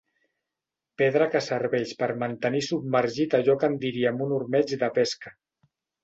[1.01, 5.35] Pedra que serveix per mantenir submergit allò que en diríem un ormeig de pesca.